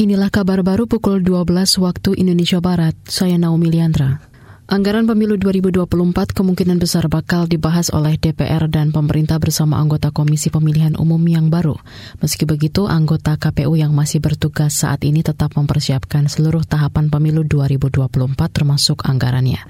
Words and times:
Inilah 0.00 0.32
kabar 0.32 0.64
baru 0.64 0.88
pukul 0.88 1.20
12 1.20 1.76
waktu 1.76 2.16
Indonesia 2.16 2.56
Barat. 2.56 2.96
Saya 3.04 3.36
Naomi 3.36 3.68
Liandra. 3.68 4.16
Anggaran 4.64 5.04
pemilu 5.04 5.36
2024 5.36 5.84
kemungkinan 6.32 6.80
besar 6.80 7.04
bakal 7.12 7.44
dibahas 7.44 7.92
oleh 7.92 8.16
DPR 8.16 8.64
dan 8.72 8.96
pemerintah 8.96 9.36
bersama 9.36 9.76
anggota 9.76 10.08
Komisi 10.08 10.48
Pemilihan 10.48 10.96
Umum 10.96 11.20
yang 11.28 11.52
baru. 11.52 11.76
Meski 12.24 12.48
begitu, 12.48 12.88
anggota 12.88 13.36
KPU 13.36 13.76
yang 13.76 13.92
masih 13.92 14.24
bertugas 14.24 14.72
saat 14.72 15.04
ini 15.04 15.20
tetap 15.20 15.52
mempersiapkan 15.52 16.32
seluruh 16.32 16.64
tahapan 16.64 17.12
pemilu 17.12 17.44
2024 17.44 18.08
termasuk 18.56 19.04
anggarannya. 19.04 19.60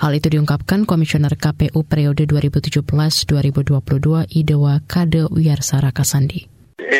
Hal 0.00 0.16
itu 0.16 0.32
diungkapkan 0.32 0.88
Komisioner 0.88 1.36
KPU 1.36 1.84
periode 1.84 2.24
2017-2022 2.24 4.32
Idewa 4.32 4.80
Kade 4.88 5.28
Wiyarsara 5.28 5.92
Kasandi 5.92 6.54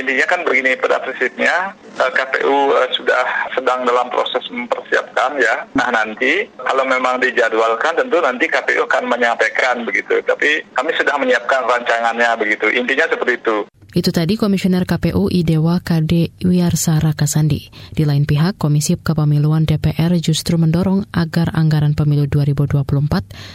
intinya 0.05 0.27
kan 0.31 0.41
begini 0.47 0.79
pada 0.79 1.03
prinsipnya 1.03 1.75
KPU 1.97 2.75
eh, 2.75 2.89
sudah 2.95 3.23
sedang 3.55 3.87
dalam 3.87 4.11
proses 4.11 4.43
mempersiapkan 4.51 5.39
ya. 5.39 5.65
Nah 5.79 5.89
nanti 5.95 6.47
kalau 6.59 6.85
memang 6.85 7.23
dijadwalkan 7.23 7.97
tentu 7.99 8.19
nanti 8.21 8.51
KPU 8.51 8.85
akan 8.87 9.05
menyampaikan 9.09 9.87
begitu. 9.87 10.19
Tapi 10.27 10.63
kami 10.75 10.91
sudah 10.99 11.15
menyiapkan 11.17 11.65
rancangannya 11.65 12.31
begitu. 12.39 12.67
Intinya 12.75 13.07
seperti 13.09 13.35
itu. 13.39 13.57
Itu 13.95 14.11
tadi 14.11 14.35
Komisioner 14.35 14.91
KPU 14.91 15.31
Idewa 15.31 15.79
KD 15.79 16.43
Wiyarsara 16.43 17.15
Kasandi. 17.15 17.71
Di 17.95 18.03
lain 18.03 18.27
pihak, 18.27 18.59
Komisi 18.59 18.99
Kepemiluan 18.99 19.71
DPR 19.71 20.11
justru 20.19 20.59
mendorong 20.59 21.07
agar 21.15 21.55
anggaran 21.55 21.95
pemilu 21.95 22.27
2024 22.27 22.83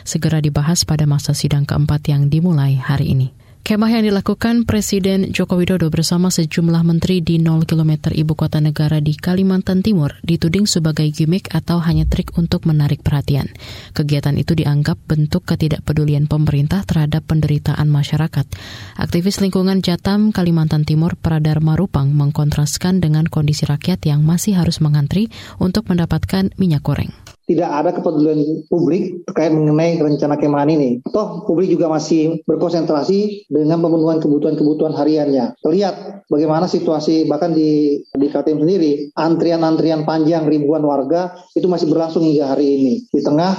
segera 0.08 0.40
dibahas 0.40 0.88
pada 0.88 1.04
masa 1.04 1.36
sidang 1.36 1.68
keempat 1.68 2.08
yang 2.08 2.32
dimulai 2.32 2.80
hari 2.80 3.12
ini. 3.12 3.36
Kemah 3.70 3.94
yang 3.94 4.10
dilakukan 4.10 4.66
Presiden 4.66 5.30
Joko 5.30 5.54
Widodo 5.54 5.94
bersama 5.94 6.34
sejumlah 6.34 6.82
menteri 6.82 7.22
di 7.22 7.38
0 7.38 7.70
km 7.70 8.10
ibu 8.10 8.34
kota 8.34 8.58
negara 8.58 8.98
di 8.98 9.14
Kalimantan 9.14 9.86
Timur 9.86 10.18
dituding 10.26 10.66
sebagai 10.66 11.06
gimmick 11.14 11.54
atau 11.54 11.78
hanya 11.78 12.10
trik 12.10 12.34
untuk 12.34 12.66
menarik 12.66 13.06
perhatian. 13.06 13.46
Kegiatan 13.94 14.42
itu 14.42 14.58
dianggap 14.58 14.98
bentuk 15.06 15.46
ketidakpedulian 15.46 16.26
pemerintah 16.26 16.82
terhadap 16.82 17.30
penderitaan 17.30 17.94
masyarakat. 17.94 18.50
Aktivis 18.98 19.38
lingkungan 19.38 19.86
Jatam 19.86 20.34
Kalimantan 20.34 20.82
Timur 20.82 21.14
Pradar 21.14 21.62
Marupang 21.62 22.10
mengkontraskan 22.10 23.06
dengan 23.06 23.30
kondisi 23.30 23.70
rakyat 23.70 24.02
yang 24.10 24.26
masih 24.26 24.58
harus 24.58 24.82
mengantri 24.82 25.30
untuk 25.62 25.86
mendapatkan 25.86 26.58
minyak 26.58 26.82
goreng 26.82 27.14
tidak 27.50 27.66
ada 27.66 27.90
kepedulian 27.90 28.62
publik 28.70 29.26
terkait 29.26 29.50
mengenai 29.50 29.98
rencana 29.98 30.38
kemahan 30.38 30.70
ini. 30.70 31.02
Toh 31.10 31.50
publik 31.50 31.74
juga 31.74 31.90
masih 31.90 32.46
berkonsentrasi 32.46 33.50
dengan 33.50 33.82
pemenuhan 33.82 34.22
kebutuhan-kebutuhan 34.22 34.94
hariannya. 34.94 35.58
Terlihat 35.66 36.30
bagaimana 36.30 36.70
situasi 36.70 37.26
bahkan 37.26 37.58
di 37.58 37.98
di 38.06 38.28
Kaltim 38.30 38.62
sendiri, 38.62 39.10
antrian-antrian 39.18 40.06
panjang 40.06 40.46
ribuan 40.46 40.86
warga 40.86 41.34
itu 41.58 41.66
masih 41.66 41.90
berlangsung 41.90 42.22
hingga 42.22 42.54
hari 42.54 42.78
ini. 42.78 42.94
Di 43.10 43.26
tengah 43.26 43.58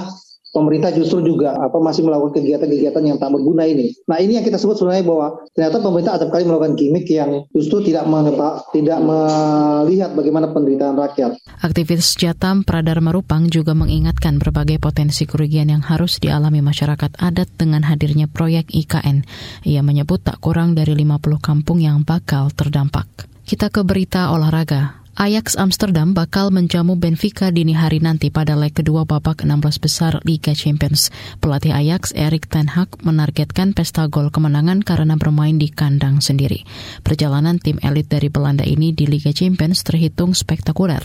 pemerintah 0.51 0.91
justru 0.91 1.23
juga 1.23 1.55
apa 1.57 1.79
masih 1.79 2.05
melakukan 2.05 2.39
kegiatan-kegiatan 2.39 3.03
yang 3.03 3.17
tak 3.17 3.31
berguna 3.33 3.65
ini. 3.65 3.95
Nah 4.05 4.19
ini 4.19 4.37
yang 4.37 4.45
kita 4.45 4.59
sebut 4.59 4.77
sebenarnya 4.77 5.07
bahwa 5.07 5.27
ternyata 5.55 5.77
pemerintah 5.79 6.13
ada 6.19 6.27
kali 6.27 6.43
melakukan 6.45 6.75
gimmick 6.77 7.07
yang 7.07 7.47
justru 7.55 7.81
tidak 7.87 8.05
mengeta, 8.05 8.63
tidak 8.75 8.99
melihat 9.01 10.11
bagaimana 10.13 10.51
penderitaan 10.51 10.95
rakyat. 10.99 11.31
Aktivis 11.63 12.13
Jatam 12.19 12.67
Pradar 12.67 12.99
Marupang 12.99 13.47
juga 13.47 13.73
mengingatkan 13.73 14.37
berbagai 14.37 14.77
potensi 14.77 15.23
kerugian 15.25 15.71
yang 15.71 15.81
harus 15.81 16.19
dialami 16.19 16.59
masyarakat 16.59 17.17
adat 17.17 17.49
dengan 17.55 17.87
hadirnya 17.87 18.27
proyek 18.27 18.69
IKN. 18.69 19.23
Ia 19.65 19.81
menyebut 19.81 20.21
tak 20.21 20.43
kurang 20.43 20.75
dari 20.77 20.93
50 20.93 21.41
kampung 21.41 21.79
yang 21.79 22.03
bakal 22.03 22.51
terdampak. 22.53 23.07
Kita 23.47 23.67
ke 23.73 23.81
berita 23.83 24.31
olahraga. 24.31 25.00
Ajax 25.11 25.59
Amsterdam 25.59 26.15
bakal 26.15 26.55
menjamu 26.55 26.95
Benfica 26.95 27.51
dini 27.51 27.75
hari 27.75 27.99
nanti 27.99 28.31
pada 28.31 28.55
leg 28.55 28.71
kedua 28.71 29.03
babak 29.03 29.43
16 29.43 29.83
besar 29.83 30.23
Liga 30.23 30.55
Champions. 30.55 31.11
Pelatih 31.43 31.75
Ajax 31.75 32.15
Erik 32.15 32.47
ten 32.47 32.71
Hag 32.71 32.95
menargetkan 33.03 33.75
pesta 33.75 34.07
gol 34.07 34.31
kemenangan 34.31 34.79
karena 34.79 35.19
bermain 35.19 35.59
di 35.59 35.67
kandang 35.67 36.23
sendiri. 36.23 36.63
Perjalanan 37.03 37.59
tim 37.59 37.75
elit 37.83 38.07
dari 38.07 38.31
Belanda 38.31 38.63
ini 38.63 38.95
di 38.95 39.03
Liga 39.03 39.35
Champions 39.35 39.83
terhitung 39.83 40.31
spektakuler. 40.31 41.03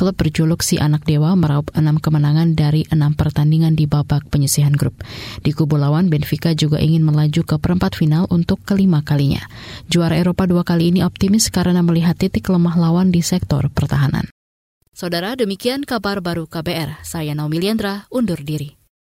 Klub 0.00 0.16
berjuluk 0.16 0.64
si 0.64 0.80
anak 0.80 1.04
dewa 1.04 1.36
meraup 1.36 1.68
enam 1.76 2.00
kemenangan 2.00 2.56
dari 2.56 2.88
enam 2.88 3.12
pertandingan 3.12 3.76
di 3.76 3.84
babak 3.84 4.32
penyisihan 4.32 4.72
grup. 4.72 5.04
Di 5.44 5.52
kubu 5.52 5.76
lawan, 5.76 6.08
Benfica 6.08 6.56
juga 6.56 6.80
ingin 6.80 7.04
melaju 7.04 7.44
ke 7.44 7.60
perempat 7.60 8.00
final 8.00 8.24
untuk 8.32 8.64
kelima 8.64 9.04
kalinya. 9.04 9.44
Juara 9.92 10.16
Eropa 10.16 10.48
dua 10.48 10.64
kali 10.64 10.88
ini 10.88 11.04
optimis 11.04 11.52
karena 11.52 11.84
melihat 11.84 12.16
titik 12.16 12.48
lemah 12.48 12.80
lawan 12.80 13.12
di 13.12 13.20
sektor 13.20 13.41
sektor 13.42 13.66
pertahanan. 13.74 14.30
Saudara, 14.94 15.34
demikian 15.34 15.82
kabar 15.82 16.22
baru 16.22 16.46
KBR. 16.46 17.02
Saya 17.02 17.34
Naomi 17.34 17.58
Liandra, 17.58 18.06
undur 18.06 18.38
diri. 18.38 18.81